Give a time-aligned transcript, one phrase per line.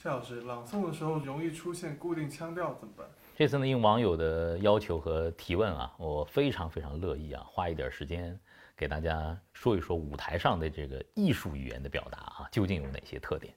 [0.00, 3.04] 夏老师，朗诵的时候容易出现固定腔调怎么办？
[3.34, 8.38] 这次呢，应网友的要求和提问啊，我非常非常乐意啊，花一点时间
[8.76, 13.52] 给大家说一说舞台上的这个艺术语言的表达啊，究竟有哪些特点？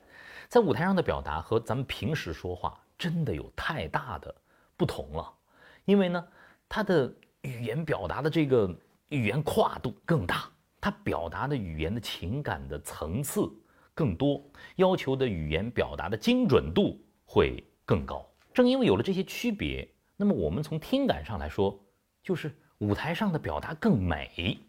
[0.49, 4.33] 在舞台上的表达和咱们平时说话真的有太大的
[4.75, 5.31] 不同了，
[5.85, 6.27] 因为呢，
[6.67, 8.67] 它的语言表达的这个
[9.09, 10.49] 语言跨度更大，
[10.81, 13.47] 它表达的语言的情感的层次
[13.93, 14.43] 更多，
[14.75, 18.25] 要求的语言表达的精准度会更高。
[18.53, 21.79] 正因为有了这些区别，那么我们从听感上来说，
[22.23, 24.59] 就是舞台上的表达更美。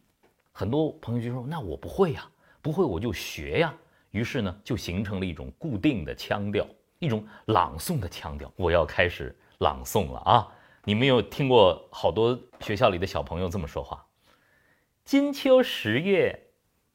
[0.52, 2.28] 很多朋友就说：“那我不会呀，
[2.61, 3.74] 不会我就学呀。”
[4.12, 6.66] 于是呢，就形成了一种固定的腔调，
[6.98, 8.52] 一种朗诵的腔调。
[8.56, 10.48] 我要开始朗诵了啊！
[10.84, 14.05] 你们有听过好多学校里的小朋友这么说话
[15.05, 16.48] ：“金秋十月，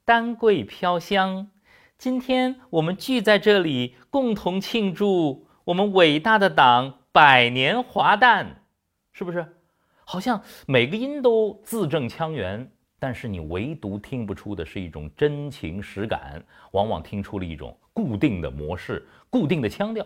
[0.05, 1.49] 丹桂飘香。
[1.97, 8.63] 今天我们聚在这里，共同庆祝。”我们伟大的党百年华诞，
[9.11, 9.45] 是不是？
[10.05, 16.41] 好像每个音都字正腔圆，但是你唯独听不出的是一种真情实感，
[16.72, 20.05] 往往听出了一种固定的模式、固定的腔调，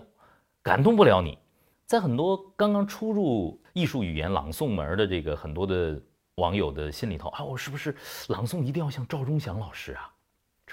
[0.64, 1.38] 感动不了你。
[1.86, 6.02] 在很多刚刚初入艺术语言朗诵门的这个很多的
[6.36, 7.96] 网友的心里头啊，我是不是
[8.30, 10.10] 朗诵一定要像赵忠祥老师啊？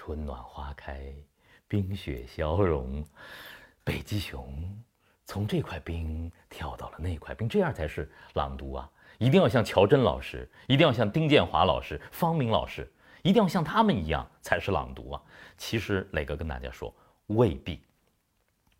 [0.00, 1.12] 春暖花开，
[1.66, 3.04] 冰雪消融。
[3.82, 4.56] 北极熊
[5.26, 8.88] 从这块冰跳到了那块冰，这样才是朗读啊！
[9.18, 12.88] 一定要像乔真老师，一定要像丁建华老师、方明老师，
[13.22, 15.22] 一定要像他们一样才是朗读啊！
[15.56, 16.94] 其实磊哥跟大家说，
[17.26, 17.82] 未必。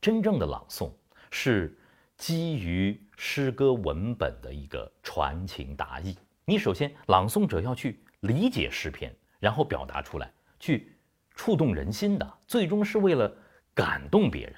[0.00, 0.92] 真正的朗诵
[1.32, 1.76] 是
[2.16, 6.16] 基于诗歌文本的一个传情达意。
[6.44, 10.92] 你首先朗诵者要去理解诗篇，然后表达出来，去
[11.38, 13.32] 触动人心的，最终是为了
[13.72, 14.56] 感动别人。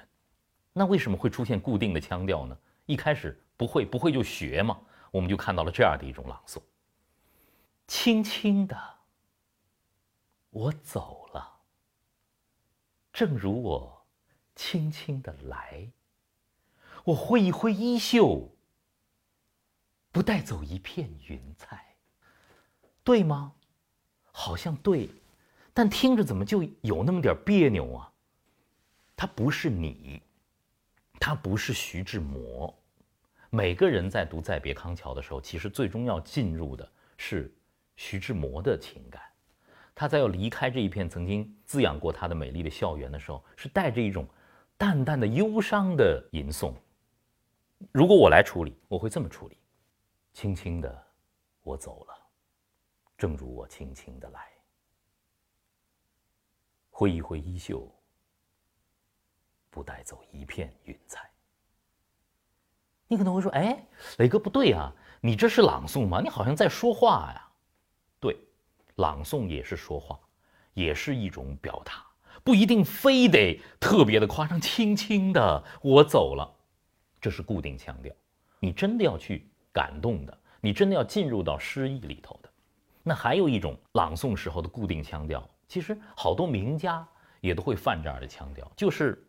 [0.73, 2.56] 那为什么会出现固定的腔调呢？
[2.86, 4.81] 一开始不会，不会就学嘛。
[5.11, 6.62] 我们就看到了这样的一种朗诵：
[7.86, 8.74] 轻轻的，
[10.48, 11.61] 我走了，
[13.13, 14.07] 正如我
[14.57, 15.86] 轻轻的来。
[17.05, 18.57] 我挥一挥衣袖，
[20.11, 21.95] 不带走一片云彩，
[23.05, 23.52] 对吗？
[24.33, 25.11] 好像对，
[25.73, 28.13] 但听着怎么就有那么点别扭啊？
[29.17, 30.23] 他不是你。
[31.19, 32.75] 他不是徐志摩。
[33.51, 36.89] 每个人在读《再别康桥》的时候，其实最终要进入的
[37.19, 37.55] 是
[37.97, 39.20] 徐志摩的情感。
[39.95, 44.27] 他在要离开这一片曾经滋养过他的美丽的校园的时候，是带着一种
[44.79, 46.73] 淡淡的忧伤的吟诵。
[47.92, 49.58] 如果我来处理，我会这么处理：
[50.33, 51.07] 轻轻的，
[51.63, 52.14] 我走了，
[53.19, 54.48] 正如我轻轻的来，
[57.00, 57.90] 挥一挥衣袖。
[59.70, 61.30] 不带走一片云彩。
[63.08, 63.83] 你可能会说：“哎，
[64.18, 66.20] 磊哥不对啊，你这是朗诵吗？
[66.20, 67.48] 你好像在说话呀。”
[68.20, 68.36] 对，
[68.96, 70.20] 朗诵也是说话，
[70.74, 72.05] 也是一种表达，
[72.44, 74.60] 不一定非得特别的夸张。
[74.60, 76.55] 轻轻的，我走了，
[77.18, 78.14] 这是固定腔调。
[78.58, 82.50] 你真的要去感动的，你真的要进入到诗意里头的。
[83.02, 87.08] 那还有一种朗诵时候的固定腔调，其实好多名家
[87.41, 89.27] 也都会犯这样的腔调，就是。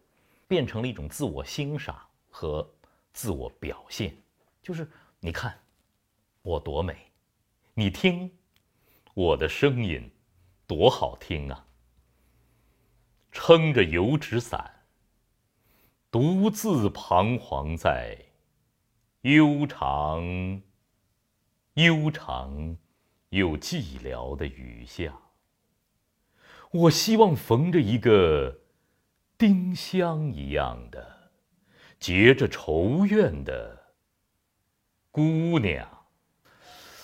[0.48, 1.98] 变成了一种自我欣赏
[2.30, 2.70] 和
[3.14, 4.14] 自我表现，
[4.62, 4.86] 就是
[5.22, 5.58] 你看
[6.42, 7.10] 我多美，
[7.74, 8.30] 你听
[9.14, 10.12] 我的声音
[10.68, 11.66] 多好听啊！
[13.32, 14.70] 撑着油纸伞，
[16.12, 18.18] 独自彷徨在
[19.22, 20.62] 悠长、
[21.76, 22.76] 悠长
[23.30, 25.18] 又寂寥的雨下。
[26.72, 28.58] 我希望逢着一个。
[29.38, 31.32] 丁香一样的，
[32.00, 33.76] 结着愁怨的
[35.10, 36.06] 姑娘，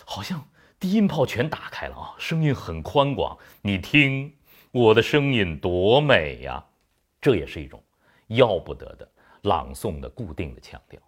[0.05, 0.47] 好像
[0.79, 3.35] 低音炮全打开了啊，声音很宽广。
[3.63, 4.31] 你听
[4.69, 6.63] 我的声音多美呀！
[7.19, 7.83] 这也是一种
[8.27, 9.11] 要不得的
[9.41, 11.01] 朗诵的固定的腔调。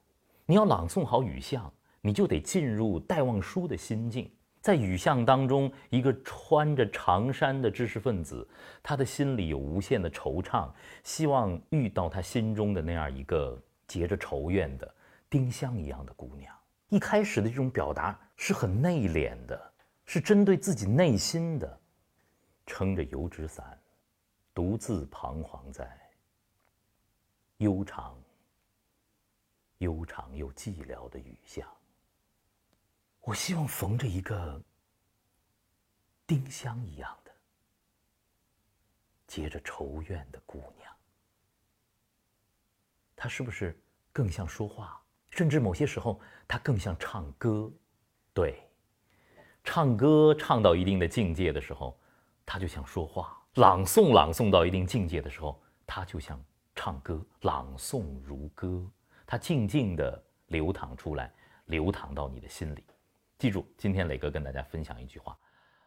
[0.48, 4.32] 你要朗诵好语相，你就得进入戴望舒的心境。
[4.62, 8.48] 在雨巷当中，一个穿着长衫的知识分子，
[8.84, 10.70] 他的心里有无限的惆怅，
[11.04, 13.58] 希望遇到他心中的那样一个
[13.88, 14.94] 结着愁怨的
[15.30, 16.54] 丁香一样的姑娘。
[16.90, 19.74] 一开始的这种表达是很内敛的，
[20.06, 21.80] 是针对自己内心的，
[22.66, 23.80] 撑着油纸伞，
[24.54, 25.90] 独自彷徨在
[27.58, 28.22] 悠长、
[29.78, 31.66] 悠长又寂寥的雨巷。
[33.22, 34.62] 我希望逢着一个
[36.26, 37.32] 丁香一样的、
[39.28, 40.92] 结着愁怨的姑娘，
[43.16, 43.80] 她是不是
[44.12, 45.00] 更像说话？
[45.30, 47.72] 甚至某些时候，她更像唱歌。
[48.34, 48.68] 对，
[49.64, 52.00] 唱歌唱到一定的境界的时候，
[52.46, 53.26] 她就像说话；
[53.62, 56.44] 朗诵朗诵到一定境界的时候，她就像
[56.74, 57.24] 唱歌。
[57.42, 58.90] 朗诵如歌，
[59.28, 61.32] 它静静地流淌出来，
[61.66, 62.84] 流淌到你的心里。
[63.40, 65.40] 记住，今天磊哥跟大家分享一句话：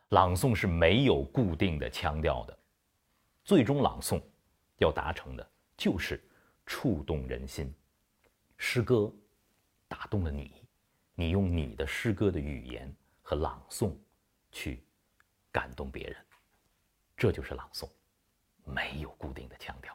[0.09, 2.59] 朗诵是没有固定的腔调的，
[3.45, 4.23] 最终朗诵
[4.79, 6.19] 要达成的就是
[6.65, 7.71] 触动人心。
[8.57, 9.15] 诗歌
[9.87, 10.63] 打动了你。
[11.15, 12.91] 你用你的诗歌的语言
[13.21, 13.95] 和朗诵，
[14.51, 14.83] 去
[15.53, 16.17] 感动别人，
[17.15, 17.87] 这就是朗诵，
[18.65, 19.95] 没有固定的腔调。